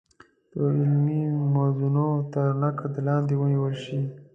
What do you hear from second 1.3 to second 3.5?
موازینو تر نقد لاندې